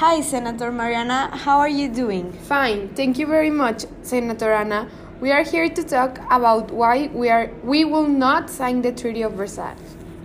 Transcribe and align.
Hi, 0.00 0.22
Senator 0.22 0.72
Mariana. 0.72 1.28
How 1.36 1.58
are 1.58 1.68
you 1.68 1.86
doing? 1.86 2.32
Fine, 2.32 2.94
thank 2.94 3.18
you 3.18 3.26
very 3.26 3.50
much, 3.50 3.84
Senator 4.00 4.50
Anna. 4.50 4.88
We 5.20 5.30
are 5.30 5.42
here 5.42 5.68
to 5.68 5.82
talk 5.82 6.18
about 6.30 6.70
why 6.70 7.10
we 7.12 7.28
are 7.28 7.50
we 7.62 7.84
will 7.84 8.06
not 8.06 8.48
sign 8.48 8.80
the 8.80 8.92
Treaty 8.92 9.20
of 9.20 9.34
Versailles. 9.34 9.76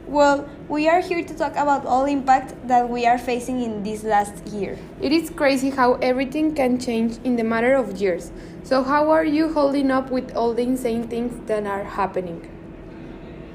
Well, 0.08 0.48
we 0.70 0.88
are 0.88 1.02
here 1.02 1.26
to 1.26 1.34
talk 1.36 1.58
about 1.58 1.86
all 1.86 2.06
impact 2.06 2.56
that 2.70 2.88
we 2.88 3.06
are 3.06 3.18
facing 3.18 3.62
in 3.62 3.84
this 3.84 4.06
last 4.06 4.48
year. 4.48 4.80
It 5.02 5.12
is 5.12 5.30
crazy 5.30 5.72
how 5.72 5.96
everything 5.96 6.56
can 6.56 6.80
change 6.80 7.20
in 7.26 7.36
the 7.36 7.44
matter 7.44 7.76
of 7.76 8.00
years. 8.00 8.32
So 8.64 8.82
how 8.82 9.12
are 9.12 9.26
you 9.26 9.52
holding 9.52 9.92
up 9.92 10.10
with 10.10 10.34
all 10.38 10.54
the 10.54 10.64
insane 10.64 11.10
things 11.10 11.36
that 11.48 11.68
are 11.68 11.84
happening? 11.84 12.48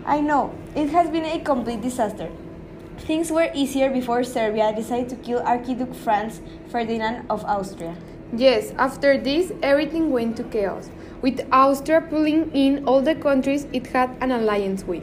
I 0.04 0.20
know, 0.20 0.52
it 0.76 0.90
has 0.90 1.08
been 1.08 1.24
a 1.24 1.40
complete 1.40 1.80
disaster. 1.80 2.28
Things 3.00 3.32
were 3.32 3.50
easier 3.54 3.90
before 3.90 4.22
Serbia 4.22 4.72
decided 4.74 5.08
to 5.08 5.16
kill 5.16 5.40
Archduke 5.40 5.94
Franz 5.94 6.40
Ferdinand 6.68 7.26
of 7.28 7.44
Austria. 7.44 7.96
Yes, 8.36 8.72
after 8.78 9.18
this, 9.18 9.52
everything 9.62 10.12
went 10.12 10.36
to 10.36 10.44
chaos, 10.44 10.90
with 11.22 11.40
Austria 11.50 12.02
pulling 12.02 12.52
in 12.52 12.84
all 12.84 13.00
the 13.00 13.14
countries 13.14 13.66
it 13.72 13.88
had 13.88 14.16
an 14.20 14.30
alliance 14.30 14.84
with. 14.84 15.02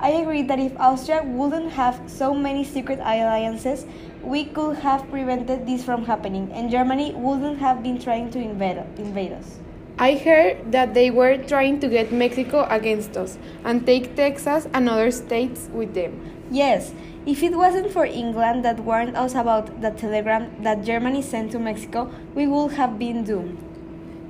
I 0.00 0.10
agree 0.10 0.42
that 0.42 0.58
if 0.58 0.78
Austria 0.80 1.22
wouldn't 1.22 1.72
have 1.72 2.00
so 2.06 2.34
many 2.34 2.64
secret 2.64 2.98
alliances, 2.98 3.86
we 4.22 4.46
could 4.46 4.78
have 4.78 5.08
prevented 5.10 5.66
this 5.66 5.84
from 5.84 6.04
happening, 6.06 6.50
and 6.52 6.70
Germany 6.70 7.12
wouldn't 7.14 7.58
have 7.58 7.82
been 7.82 8.00
trying 8.00 8.30
to 8.30 8.38
invade, 8.38 8.82
invade 8.96 9.32
us. 9.32 9.58
I 10.00 10.14
heard 10.14 10.72
that 10.72 10.94
they 10.94 11.10
were 11.10 11.36
trying 11.36 11.80
to 11.80 11.88
get 11.88 12.12
Mexico 12.12 12.66
against 12.70 13.16
us 13.16 13.36
and 13.64 13.84
take 13.84 14.14
Texas 14.14 14.68
and 14.72 14.88
other 14.88 15.10
states 15.10 15.68
with 15.72 15.94
them. 15.94 16.34
Yes, 16.50 16.92
if 17.28 17.42
it 17.42 17.54
wasn't 17.54 17.92
for 17.92 18.06
England 18.06 18.64
that 18.64 18.80
warned 18.80 19.14
us 19.14 19.34
about 19.34 19.82
the 19.82 19.90
telegram 19.90 20.50
that 20.62 20.82
Germany 20.82 21.20
sent 21.20 21.52
to 21.52 21.58
Mexico, 21.58 22.10
we 22.34 22.46
would 22.46 22.72
have 22.72 22.98
been 22.98 23.22
doomed. 23.22 23.58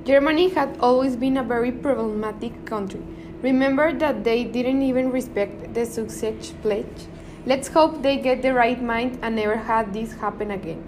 Germany 0.03 0.49
had 0.49 0.77
always 0.81 1.15
been 1.15 1.37
a 1.37 1.43
very 1.43 1.71
problematic 1.71 2.65
country. 2.65 3.01
Remember 3.41 3.93
that 3.93 4.25
they 4.25 4.43
didn't 4.43 4.81
even 4.81 5.11
respect 5.11 5.73
the 5.73 5.85
Sussex 5.85 6.51
Pledge? 6.61 7.07
Let's 7.45 7.69
hope 7.69 8.01
they 8.01 8.17
get 8.17 8.41
the 8.41 8.53
right 8.53 8.83
mind 8.83 9.17
and 9.21 9.37
never 9.37 9.55
have 9.55 9.93
this 9.93 10.11
happen 10.15 10.51
again. 10.51 10.83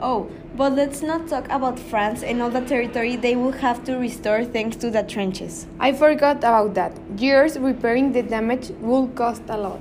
Oh, 0.00 0.30
but 0.54 0.74
let's 0.74 1.02
not 1.02 1.26
talk 1.26 1.46
about 1.50 1.80
France 1.80 2.22
and 2.22 2.40
all 2.40 2.50
the 2.50 2.60
territory 2.60 3.16
they 3.16 3.34
will 3.34 3.58
have 3.58 3.82
to 3.86 3.96
restore 3.96 4.44
thanks 4.44 4.76
to 4.76 4.88
the 4.88 5.02
trenches. 5.02 5.66
I 5.80 5.94
forgot 5.94 6.36
about 6.38 6.74
that. 6.74 6.92
Years 7.18 7.58
repairing 7.58 8.12
the 8.12 8.22
damage 8.22 8.70
will 8.80 9.08
cost 9.08 9.42
a 9.48 9.58
lot. 9.58 9.80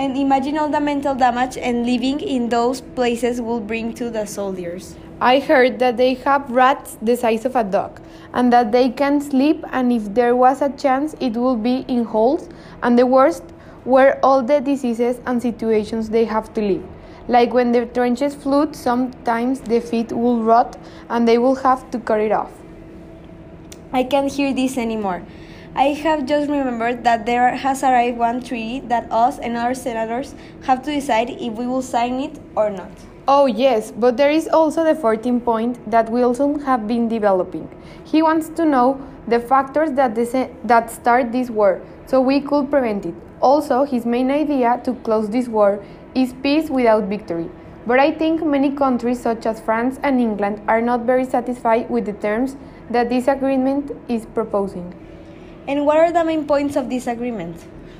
And 0.00 0.16
imagine 0.16 0.56
all 0.56 0.70
the 0.70 0.80
mental 0.80 1.14
damage 1.14 1.58
and 1.58 1.84
living 1.84 2.20
in 2.20 2.48
those 2.48 2.80
places 2.80 3.38
will 3.38 3.60
bring 3.60 3.92
to 3.96 4.08
the 4.08 4.24
soldiers. 4.24 4.96
I 5.20 5.40
heard 5.40 5.78
that 5.80 5.98
they 5.98 6.14
have 6.24 6.50
rats 6.50 6.96
the 7.02 7.18
size 7.18 7.44
of 7.44 7.54
a 7.54 7.62
dog 7.62 8.00
and 8.32 8.50
that 8.50 8.72
they 8.72 8.88
can 8.88 9.20
sleep 9.20 9.62
and 9.72 9.92
if 9.92 10.14
there 10.14 10.34
was 10.34 10.62
a 10.62 10.70
chance 10.70 11.14
it 11.20 11.34
would 11.34 11.62
be 11.62 11.84
in 11.86 12.04
holes 12.04 12.48
and 12.82 12.98
the 12.98 13.04
worst 13.04 13.42
were 13.84 14.18
all 14.22 14.42
the 14.42 14.58
diseases 14.62 15.20
and 15.26 15.42
situations 15.42 16.08
they 16.08 16.24
have 16.24 16.54
to 16.54 16.62
live. 16.62 16.86
Like 17.28 17.52
when 17.52 17.72
the 17.72 17.84
trenches 17.84 18.34
flood, 18.34 18.74
sometimes 18.74 19.60
the 19.60 19.82
feet 19.82 20.12
will 20.12 20.42
rot 20.42 20.78
and 21.10 21.28
they 21.28 21.36
will 21.36 21.56
have 21.56 21.90
to 21.90 21.98
cut 21.98 22.20
it 22.20 22.32
off. 22.32 22.50
I 23.92 24.04
can't 24.04 24.32
hear 24.32 24.54
this 24.54 24.78
anymore. 24.78 25.26
I 25.80 25.94
have 25.94 26.26
just 26.26 26.50
remembered 26.50 27.04
that 27.04 27.24
there 27.24 27.56
has 27.56 27.82
arrived 27.82 28.18
one 28.18 28.42
treaty 28.42 28.80
that 28.88 29.10
us 29.10 29.38
and 29.38 29.56
our 29.56 29.72
senators 29.72 30.34
have 30.64 30.82
to 30.82 30.92
decide 30.92 31.30
if 31.30 31.54
we 31.54 31.66
will 31.66 31.80
sign 31.80 32.20
it 32.20 32.38
or 32.54 32.68
not. 32.68 32.90
Oh, 33.26 33.46
yes, 33.46 33.90
but 33.90 34.18
there 34.18 34.30
is 34.30 34.46
also 34.46 34.84
the 34.84 34.92
14th 34.92 35.42
point 35.42 35.90
that 35.90 36.10
Wilson 36.10 36.60
have 36.60 36.86
been 36.86 37.08
developing. 37.08 37.66
He 38.04 38.20
wants 38.20 38.50
to 38.50 38.66
know 38.66 39.00
the 39.26 39.40
factors 39.40 39.92
that, 39.92 40.14
that 40.64 40.90
start 40.90 41.32
this 41.32 41.48
war 41.48 41.80
so 42.04 42.20
we 42.20 42.42
could 42.42 42.68
prevent 42.68 43.06
it. 43.06 43.14
Also, 43.40 43.84
his 43.84 44.04
main 44.04 44.30
idea 44.30 44.82
to 44.84 44.92
close 44.96 45.30
this 45.30 45.48
war 45.48 45.82
is 46.14 46.34
peace 46.42 46.68
without 46.68 47.04
victory. 47.04 47.48
But 47.86 47.98
I 47.98 48.10
think 48.10 48.44
many 48.44 48.70
countries, 48.70 49.20
such 49.20 49.46
as 49.46 49.62
France 49.62 49.98
and 50.02 50.20
England, 50.20 50.60
are 50.68 50.82
not 50.82 51.06
very 51.06 51.24
satisfied 51.24 51.88
with 51.88 52.04
the 52.04 52.12
terms 52.12 52.58
that 52.90 53.08
this 53.08 53.28
agreement 53.28 53.92
is 54.08 54.26
proposing. 54.26 54.94
And 55.68 55.86
what 55.86 55.98
are 55.98 56.12
the 56.12 56.24
main 56.24 56.46
points 56.46 56.76
of 56.76 56.88
this 56.88 57.06
agreement? 57.06 57.56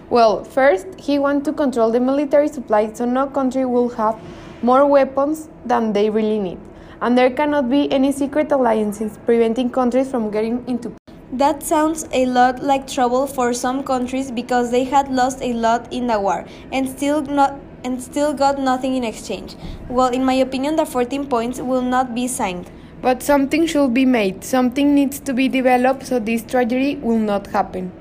Well, 0.09 0.44
first, 0.44 0.87
he 0.98 1.19
wants 1.19 1.44
to 1.47 1.53
control 1.53 1.91
the 1.91 2.00
military 2.00 2.48
supply 2.48 2.93
so 2.93 3.04
no 3.04 3.26
country 3.26 3.65
will 3.65 3.91
have 3.91 4.19
more 4.62 4.87
weapons 4.87 5.48
than 5.65 5.93
they 5.93 6.10
really 6.10 6.38
need. 6.38 6.59
And 7.00 7.16
there 7.16 7.31
cannot 7.31 7.71
be 7.71 7.91
any 7.93 8.12
secret 8.12 8.53
alliances 8.53 9.19
preventing 9.25 9.71
countries 9.71 10.10
from 10.10 10.31
getting 10.31 10.66
into 10.66 10.93
that 11.32 11.62
sounds 11.62 12.09
a 12.12 12.26
lot 12.26 12.60
like 12.60 12.88
trouble 12.88 13.25
for 13.25 13.53
some 13.53 13.84
countries 13.84 14.32
because 14.32 14.72
they 14.72 14.82
had 14.82 15.09
lost 15.12 15.41
a 15.41 15.53
lot 15.53 15.92
in 15.92 16.09
the 16.09 16.19
war 16.19 16.44
and 16.72 16.88
still 16.88 17.22
not 17.22 17.56
and 17.84 18.03
still 18.03 18.34
got 18.34 18.59
nothing 18.59 18.97
in 18.97 19.04
exchange. 19.04 19.56
Well, 19.88 20.09
in 20.09 20.25
my 20.25 20.34
opinion, 20.34 20.77
the 20.77 20.84
14 20.84 21.27
points 21.28 21.60
will 21.60 21.82
not 21.82 22.15
be 22.15 22.27
signed. 22.27 22.71
But 23.02 23.22
something 23.22 23.66
should 23.66 23.94
be 23.94 24.04
made. 24.04 24.44
Something 24.44 24.94
needs 24.94 25.20
to 25.20 25.32
be 25.32 25.48
developed 25.48 26.06
so 26.06 26.18
this 26.18 26.42
tragedy 26.42 26.96
will 26.96 27.18
not 27.18 27.46
happen. 27.48 27.92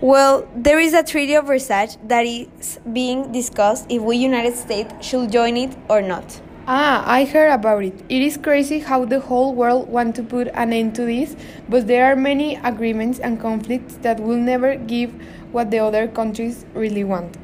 Well, 0.00 0.48
there 0.54 0.78
is 0.78 0.94
a 0.94 1.02
Treaty 1.02 1.34
of 1.34 1.46
Versailles 1.46 1.98
that 2.04 2.24
is 2.24 2.78
being 2.92 3.32
discussed 3.32 3.86
if 3.88 4.00
we 4.00 4.16
United 4.16 4.54
States 4.54 4.94
should 5.04 5.32
join 5.32 5.56
it 5.56 5.76
or 5.88 6.00
not. 6.00 6.40
Ah, 6.68 7.02
I 7.04 7.24
heard 7.24 7.50
about 7.50 7.82
it. 7.82 7.94
It 8.08 8.22
is 8.22 8.36
crazy 8.36 8.78
how 8.78 9.06
the 9.06 9.20
whole 9.20 9.54
world 9.54 9.88
want 9.88 10.14
to 10.16 10.22
put 10.22 10.48
an 10.48 10.72
end 10.72 10.94
to 10.96 11.04
this, 11.06 11.34
but 11.68 11.86
there 11.86 12.04
are 12.04 12.14
many 12.14 12.56
agreements 12.56 13.18
and 13.18 13.40
conflicts 13.40 13.96
that 14.02 14.20
will 14.20 14.36
never 14.36 14.76
give 14.76 15.12
what 15.50 15.70
the 15.70 15.78
other 15.78 16.06
countries 16.06 16.64
really 16.74 17.04
want. 17.04 17.36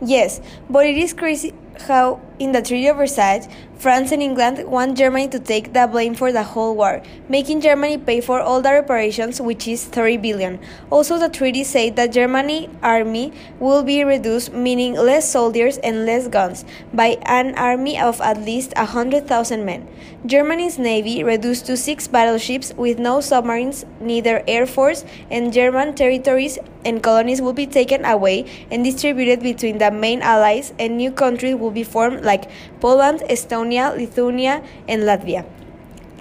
Yes, 0.00 0.40
but 0.68 0.86
it 0.86 0.96
is 0.96 1.12
crazy 1.12 1.54
how 1.86 2.20
in 2.38 2.52
the 2.52 2.62
Treaty 2.62 2.88
of 2.88 2.96
Versailles, 2.96 3.48
France 3.78 4.10
and 4.10 4.22
England 4.22 4.66
want 4.66 4.96
Germany 4.96 5.28
to 5.28 5.38
take 5.38 5.74
the 5.74 5.86
blame 5.86 6.14
for 6.14 6.32
the 6.32 6.42
whole 6.42 6.74
war, 6.74 7.02
making 7.28 7.60
Germany 7.60 7.98
pay 7.98 8.22
for 8.22 8.40
all 8.40 8.62
the 8.62 8.72
reparations, 8.72 9.38
which 9.38 9.68
is 9.68 9.84
30 9.84 10.16
billion. 10.16 10.58
Also, 10.90 11.18
the 11.18 11.28
treaty 11.28 11.62
said 11.62 11.94
that 11.96 12.12
Germany 12.12 12.70
army 12.82 13.32
will 13.60 13.82
be 13.82 14.02
reduced, 14.02 14.52
meaning 14.52 14.94
less 14.94 15.30
soldiers 15.30 15.76
and 15.78 16.06
less 16.06 16.26
guns, 16.26 16.64
by 16.94 17.18
an 17.26 17.54
army 17.56 17.98
of 17.98 18.20
at 18.22 18.40
least 18.40 18.72
100,000 18.76 19.64
men. 19.64 19.86
Germany's 20.24 20.78
navy 20.78 21.22
reduced 21.22 21.66
to 21.66 21.76
six 21.76 22.08
battleships 22.08 22.72
with 22.76 22.98
no 22.98 23.20
submarines, 23.20 23.84
neither 24.00 24.42
air 24.48 24.66
force, 24.66 25.04
and 25.30 25.52
German 25.52 25.94
territories 25.94 26.58
and 26.84 27.02
colonies 27.02 27.42
will 27.42 27.52
be 27.52 27.66
taken 27.66 28.04
away 28.04 28.46
and 28.70 28.84
distributed 28.84 29.42
between 29.42 29.78
the 29.78 29.90
main 29.90 30.22
allies, 30.22 30.72
and 30.78 30.96
new 30.96 31.10
countries 31.10 31.56
will 31.56 31.70
be 31.70 31.84
formed 31.84 32.24
like 32.26 32.50
Poland, 32.80 33.20
Estonia, 33.30 33.96
Lithuania, 33.96 34.62
and 34.86 35.02
Latvia. 35.04 35.46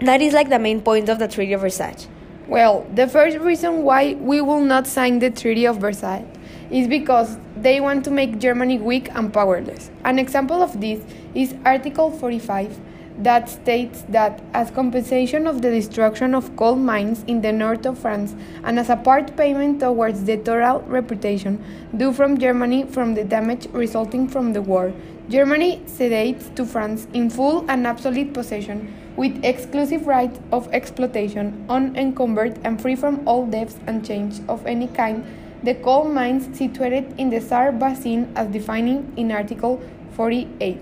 That 0.01 0.21
is 0.21 0.33
like 0.33 0.49
the 0.49 0.59
main 0.59 0.81
point 0.81 1.09
of 1.09 1.19
the 1.19 1.27
Treaty 1.27 1.53
of 1.53 1.61
Versailles. 1.61 2.07
Well, 2.47 2.85
the 2.93 3.07
first 3.07 3.37
reason 3.39 3.83
why 3.83 4.13
we 4.13 4.39
will 4.39 4.61
not 4.61 4.87
sign 4.87 5.19
the 5.19 5.31
Treaty 5.31 5.65
of 5.65 5.77
Versailles 5.77 6.25
is 6.69 6.87
because 6.87 7.37
they 7.57 7.79
want 7.79 8.03
to 8.05 8.11
make 8.11 8.39
Germany 8.39 8.77
weak 8.77 9.09
and 9.15 9.33
powerless. 9.33 9.89
An 10.03 10.19
example 10.19 10.61
of 10.61 10.79
this 10.79 11.01
is 11.33 11.55
Article 11.65 12.11
45 12.11 12.79
that 13.17 13.47
states 13.47 14.03
that 14.09 14.41
as 14.53 14.71
compensation 14.71 15.47
of 15.47 15.61
the 15.61 15.71
destruction 15.71 16.35
of 16.35 16.55
coal 16.57 16.75
mines 16.75 17.23
in 17.27 17.41
the 17.41 17.51
north 17.51 17.85
of 17.85 17.97
France 17.97 18.35
and 18.63 18.77
as 18.77 18.89
a 18.89 18.95
part 18.95 19.35
payment 19.37 19.79
towards 19.79 20.25
the 20.25 20.35
total 20.37 20.81
reputation 20.81 21.63
due 21.95 22.11
from 22.11 22.37
Germany 22.37 22.85
from 22.85 23.13
the 23.13 23.23
damage 23.23 23.67
resulting 23.71 24.27
from 24.27 24.51
the 24.53 24.61
war, 24.61 24.93
Germany 25.27 25.81
cedes 25.87 26.51
to 26.51 26.65
France 26.65 27.07
in 27.13 27.31
full 27.31 27.65
and 27.67 27.87
absolute 27.87 28.31
possession 28.31 28.93
with 29.15 29.43
exclusive 29.43 30.05
right 30.05 30.39
of 30.51 30.71
exploitation, 30.71 31.65
unencumbered 31.67 32.59
and 32.63 32.79
free 32.79 32.95
from 32.95 33.27
all 33.27 33.47
debts 33.47 33.79
and 33.87 34.05
change 34.05 34.39
of 34.47 34.63
any 34.67 34.87
kind, 34.87 35.25
the 35.63 35.73
coal 35.73 36.05
mines 36.05 36.55
situated 36.55 37.11
in 37.17 37.31
the 37.31 37.41
Saar 37.41 37.71
Basin 37.71 38.31
as 38.35 38.49
defined 38.49 39.17
in 39.17 39.31
Article 39.31 39.81
48. 40.11 40.79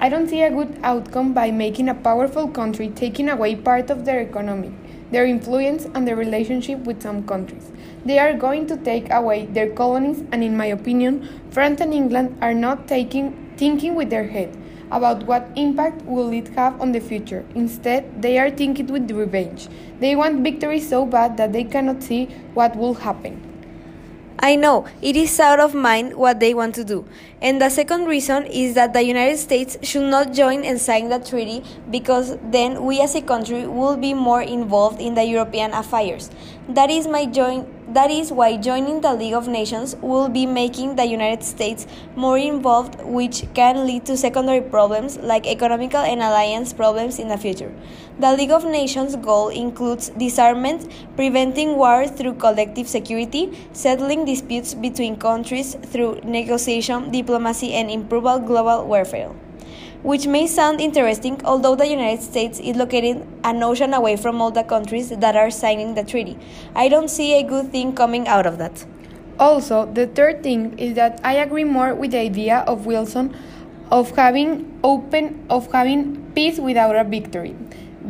I 0.00 0.08
don't 0.08 0.28
see 0.28 0.42
a 0.42 0.50
good 0.50 0.78
outcome 0.82 1.34
by 1.34 1.50
making 1.50 1.90
a 1.90 1.94
powerful 1.94 2.48
country 2.48 2.88
taking 2.88 3.28
away 3.28 3.56
part 3.56 3.90
of 3.90 4.06
their 4.06 4.20
economy, 4.20 4.72
their 5.10 5.26
influence, 5.26 5.86
and 5.94 6.08
their 6.08 6.16
relationship 6.16 6.80
with 6.80 7.02
some 7.02 7.26
countries. 7.26 7.72
They 8.06 8.18
are 8.18 8.32
going 8.32 8.66
to 8.68 8.76
take 8.76 9.12
away 9.12 9.46
their 9.46 9.70
colonies, 9.70 10.22
and 10.32 10.42
in 10.42 10.56
my 10.56 10.66
opinion, 10.66 11.28
France 11.50 11.80
and 11.80 11.92
England 11.92 12.38
are 12.40 12.54
not 12.54 12.88
taking, 12.88 13.45
thinking 13.56 13.94
with 13.94 14.10
their 14.10 14.28
head 14.28 14.56
about 14.90 15.24
what 15.24 15.48
impact 15.56 16.02
will 16.02 16.32
it 16.32 16.48
have 16.48 16.80
on 16.80 16.92
the 16.92 17.00
future. 17.00 17.44
Instead, 17.54 18.22
they 18.22 18.38
are 18.38 18.50
thinking 18.50 18.86
with 18.86 19.10
revenge. 19.10 19.68
They 20.00 20.14
want 20.14 20.44
victory 20.44 20.80
so 20.80 21.04
bad 21.04 21.36
that 21.38 21.52
they 21.52 21.64
cannot 21.64 22.02
see 22.02 22.26
what 22.54 22.76
will 22.76 22.94
happen. 22.94 23.42
I 24.38 24.54
know, 24.54 24.86
it 25.00 25.16
is 25.16 25.40
out 25.40 25.60
of 25.60 25.74
mind 25.74 26.14
what 26.14 26.40
they 26.40 26.52
want 26.52 26.74
to 26.74 26.84
do. 26.84 27.06
And 27.40 27.60
the 27.60 27.70
second 27.70 28.04
reason 28.04 28.44
is 28.44 28.74
that 28.74 28.92
the 28.92 29.02
United 29.02 29.38
States 29.38 29.78
should 29.82 30.10
not 30.10 30.34
join 30.34 30.62
and 30.62 30.78
sign 30.78 31.08
the 31.08 31.18
treaty 31.18 31.64
because 31.90 32.36
then 32.42 32.84
we 32.84 33.00
as 33.00 33.14
a 33.14 33.22
country 33.22 33.66
will 33.66 33.96
be 33.96 34.12
more 34.12 34.42
involved 34.42 35.00
in 35.00 35.14
the 35.14 35.24
European 35.24 35.72
affairs. 35.72 36.30
That 36.68 36.90
is 36.90 37.08
my 37.08 37.24
join 37.24 37.66
that 37.96 38.10
is 38.10 38.30
why 38.30 38.58
joining 38.58 39.00
the 39.00 39.14
League 39.14 39.32
of 39.32 39.48
Nations 39.48 39.96
will 40.02 40.28
be 40.28 40.44
making 40.44 40.96
the 40.96 41.06
United 41.06 41.42
States 41.42 41.86
more 42.14 42.36
involved, 42.36 43.00
which 43.02 43.46
can 43.54 43.86
lead 43.86 44.04
to 44.04 44.18
secondary 44.18 44.60
problems 44.60 45.16
like 45.16 45.46
economical 45.46 46.00
and 46.00 46.20
alliance 46.20 46.74
problems 46.74 47.18
in 47.18 47.28
the 47.28 47.38
future. 47.38 47.72
The 48.18 48.36
League 48.36 48.50
of 48.50 48.66
Nations 48.66 49.16
goal 49.16 49.48
includes 49.48 50.10
disarmament, 50.10 50.92
preventing 51.16 51.78
war 51.78 52.06
through 52.06 52.34
collective 52.34 52.86
security, 52.86 53.56
settling 53.72 54.26
disputes 54.26 54.74
between 54.74 55.16
countries 55.16 55.74
through 55.74 56.20
negotiation, 56.22 57.10
diplomacy, 57.10 57.72
and 57.72 57.90
improved 57.90 58.46
global 58.46 58.84
warfare 58.86 59.32
which 60.02 60.26
may 60.26 60.46
sound 60.46 60.80
interesting, 60.80 61.40
although 61.44 61.74
the 61.74 61.86
United 61.86 62.22
States 62.22 62.60
is 62.60 62.76
located 62.76 63.26
an 63.44 63.62
ocean 63.62 63.94
away 63.94 64.16
from 64.16 64.40
all 64.40 64.50
the 64.50 64.62
countries 64.62 65.10
that 65.10 65.36
are 65.36 65.50
signing 65.50 65.94
the 65.94 66.04
treaty. 66.04 66.38
I 66.74 66.88
don't 66.88 67.08
see 67.08 67.38
a 67.38 67.42
good 67.42 67.72
thing 67.72 67.94
coming 67.94 68.28
out 68.28 68.46
of 68.46 68.58
that. 68.58 68.84
Also, 69.38 69.86
the 69.86 70.06
third 70.06 70.42
thing 70.42 70.78
is 70.78 70.94
that 70.94 71.20
I 71.22 71.34
agree 71.34 71.64
more 71.64 71.94
with 71.94 72.12
the 72.12 72.18
idea 72.18 72.58
of 72.66 72.86
Wilson 72.86 73.36
of 73.90 74.10
having 74.16 74.80
open 74.82 75.44
of 75.48 75.70
having 75.72 76.32
peace 76.34 76.58
without 76.58 76.96
a 76.96 77.04
victory. 77.04 77.54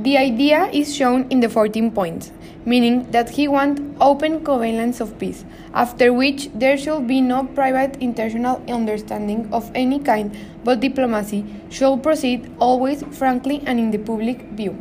The 0.02 0.18
idea 0.18 0.66
is 0.74 0.94
shown 0.94 1.26
in 1.30 1.40
the 1.40 1.48
14 1.48 1.90
points, 1.90 2.30
meaning 2.66 3.10
that 3.12 3.30
he 3.30 3.48
wants 3.48 3.80
open 3.98 4.44
covenants 4.44 5.00
of 5.00 5.18
peace, 5.18 5.42
after 5.72 6.12
which 6.12 6.50
there 6.52 6.76
should 6.76 7.06
be 7.06 7.22
no 7.22 7.44
private 7.44 7.96
international 8.02 8.62
understanding 8.68 9.48
of 9.54 9.70
any 9.74 9.98
kind, 9.98 10.36
but 10.64 10.80
diplomacy 10.80 11.46
should 11.70 12.02
proceed 12.02 12.52
always 12.58 13.04
frankly 13.04 13.62
and 13.64 13.80
in 13.80 13.90
the 13.90 13.98
public 13.98 14.42
view. 14.50 14.76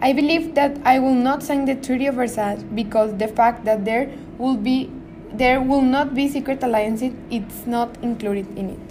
I 0.00 0.14
believe 0.14 0.54
that 0.54 0.78
I 0.82 0.98
will 0.98 1.14
not 1.14 1.42
sign 1.42 1.66
the 1.66 1.74
Treaty 1.74 2.06
of 2.06 2.14
Versailles 2.14 2.62
because 2.74 3.14
the 3.18 3.28
fact 3.28 3.66
that 3.66 3.84
there 3.84 4.10
will 4.38 4.56
be 4.56 4.90
there 5.34 5.60
will 5.60 5.82
not 5.82 6.14
be 6.14 6.28
secret 6.28 6.62
alliances 6.62 7.12
it's 7.30 7.66
not 7.66 7.96
included 8.02 8.46
in 8.56 8.70
it. 8.70 8.83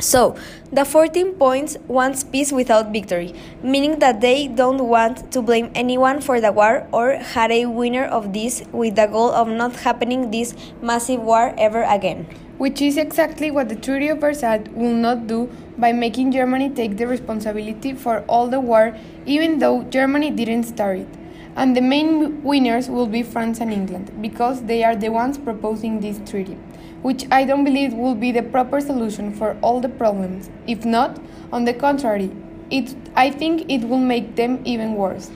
So, 0.00 0.36
the 0.70 0.84
14 0.84 1.34
points 1.34 1.76
wants 1.88 2.22
peace 2.22 2.52
without 2.52 2.92
victory, 2.92 3.34
meaning 3.64 3.98
that 3.98 4.20
they 4.20 4.46
don't 4.46 4.86
want 4.86 5.32
to 5.32 5.42
blame 5.42 5.72
anyone 5.74 6.20
for 6.20 6.40
the 6.40 6.52
war 6.52 6.86
or 6.92 7.14
had 7.14 7.50
a 7.50 7.66
winner 7.66 8.04
of 8.04 8.32
this 8.32 8.62
with 8.70 8.94
the 8.94 9.06
goal 9.06 9.32
of 9.32 9.48
not 9.48 9.74
happening 9.74 10.30
this 10.30 10.54
massive 10.80 11.20
war 11.20 11.52
ever 11.58 11.82
again. 11.82 12.28
Which 12.58 12.80
is 12.80 12.96
exactly 12.96 13.50
what 13.50 13.68
the 13.68 13.74
Treaty 13.74 14.06
of 14.06 14.20
Versailles 14.20 14.70
will 14.70 14.94
not 14.94 15.26
do 15.26 15.50
by 15.76 15.90
making 15.90 16.30
Germany 16.30 16.70
take 16.70 16.96
the 16.96 17.08
responsibility 17.08 17.92
for 17.92 18.20
all 18.28 18.46
the 18.46 18.60
war, 18.60 18.96
even 19.26 19.58
though 19.58 19.82
Germany 19.82 20.30
didn't 20.30 20.62
start 20.62 20.98
it. 20.98 21.08
And 21.56 21.76
the 21.76 21.80
main 21.80 22.44
winners 22.44 22.88
will 22.88 23.08
be 23.08 23.24
France 23.24 23.60
and 23.60 23.72
England, 23.72 24.22
because 24.22 24.62
they 24.62 24.84
are 24.84 24.94
the 24.94 25.08
ones 25.08 25.38
proposing 25.38 25.98
this 25.98 26.20
treaty 26.30 26.56
which 27.02 27.26
I 27.30 27.44
don't 27.44 27.64
believe 27.64 27.92
will 27.92 28.14
be 28.14 28.32
the 28.32 28.42
proper 28.42 28.80
solution 28.80 29.32
for 29.32 29.56
all 29.62 29.80
the 29.80 29.88
problems. 29.88 30.50
If 30.66 30.84
not, 30.84 31.18
on 31.52 31.64
the 31.64 31.74
contrary, 31.74 32.30
it, 32.70 32.94
I 33.14 33.30
think 33.30 33.70
it 33.70 33.88
will 33.88 33.98
make 33.98 34.36
them 34.36 34.60
even 34.64 34.94
worse. 34.94 35.30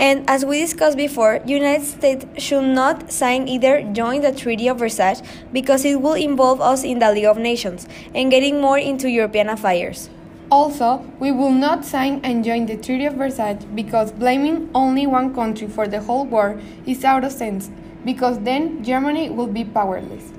And 0.00 0.30
as 0.30 0.44
we 0.44 0.60
discussed 0.60 0.96
before, 0.96 1.40
United 1.44 1.84
States 1.84 2.24
should 2.40 2.62
not 2.62 3.10
sign 3.10 3.48
either 3.48 3.82
join 3.92 4.20
the 4.20 4.30
Treaty 4.30 4.68
of 4.68 4.78
Versailles 4.78 5.22
because 5.52 5.84
it 5.84 6.00
will 6.00 6.14
involve 6.14 6.60
us 6.60 6.84
in 6.84 7.00
the 7.00 7.10
League 7.10 7.24
of 7.24 7.36
Nations 7.36 7.88
and 8.14 8.30
getting 8.30 8.60
more 8.60 8.78
into 8.78 9.10
European 9.10 9.48
affairs. 9.48 10.08
Also, 10.50 11.04
we 11.18 11.32
will 11.32 11.50
not 11.50 11.84
sign 11.84 12.20
and 12.22 12.44
join 12.44 12.66
the 12.66 12.76
Treaty 12.76 13.06
of 13.06 13.14
Versailles 13.14 13.58
because 13.74 14.12
blaming 14.12 14.70
only 14.72 15.06
one 15.06 15.34
country 15.34 15.66
for 15.66 15.88
the 15.88 16.00
whole 16.00 16.24
war 16.24 16.60
is 16.86 17.04
out 17.04 17.24
of 17.24 17.32
sense 17.32 17.70
because 18.04 18.38
then 18.40 18.82
Germany 18.84 19.28
will 19.30 19.48
be 19.48 19.64
powerless. 19.64 20.32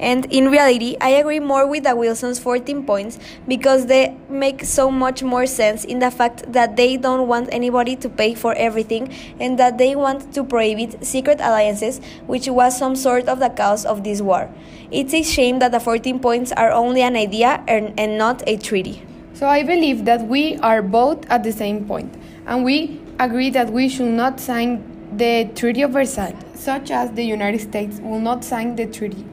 And 0.00 0.24
in 0.32 0.50
reality, 0.50 0.96
I 0.98 1.10
agree 1.10 1.40
more 1.40 1.66
with 1.66 1.84
the 1.84 1.94
Wilson's 1.94 2.38
14 2.38 2.86
points 2.86 3.18
because 3.46 3.84
they 3.84 4.16
make 4.30 4.64
so 4.64 4.90
much 4.90 5.22
more 5.22 5.44
sense 5.44 5.84
in 5.84 5.98
the 5.98 6.10
fact 6.10 6.50
that 6.50 6.76
they 6.76 6.96
don't 6.96 7.28
want 7.28 7.50
anybody 7.52 7.96
to 7.96 8.08
pay 8.08 8.34
for 8.34 8.54
everything 8.54 9.12
and 9.38 9.58
that 9.58 9.76
they 9.76 9.94
want 9.94 10.32
to 10.34 10.42
prohibit 10.42 11.04
secret 11.04 11.38
alliances, 11.40 12.00
which 12.26 12.48
was 12.48 12.76
some 12.78 12.96
sort 12.96 13.28
of 13.28 13.40
the 13.40 13.50
cause 13.50 13.84
of 13.84 14.02
this 14.02 14.22
war. 14.22 14.50
It's 14.90 15.12
a 15.12 15.22
shame 15.22 15.58
that 15.58 15.70
the 15.70 15.80
14 15.80 16.18
points 16.18 16.50
are 16.52 16.72
only 16.72 17.02
an 17.02 17.14
idea 17.14 17.62
and, 17.68 17.92
and 18.00 18.16
not 18.16 18.42
a 18.46 18.56
treaty. 18.56 19.06
So 19.34 19.46
I 19.46 19.62
believe 19.62 20.06
that 20.06 20.26
we 20.26 20.56
are 20.58 20.80
both 20.80 21.30
at 21.30 21.42
the 21.44 21.52
same 21.52 21.86
point, 21.86 22.14
and 22.46 22.64
we 22.64 23.00
agree 23.18 23.50
that 23.50 23.70
we 23.70 23.88
should 23.88 24.08
not 24.08 24.40
sign 24.40 24.82
the 25.16 25.50
Treaty 25.54 25.82
of 25.82 25.92
Versailles, 25.92 26.36
such 26.54 26.90
as 26.90 27.12
the 27.12 27.24
United 27.24 27.60
States 27.60 28.00
will 28.00 28.20
not 28.20 28.44
sign 28.44 28.76
the 28.76 28.86
treaty. 28.86 29.24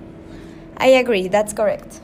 I 0.77 0.87
agree, 0.87 1.27
that's 1.27 1.53
correct. 1.53 1.99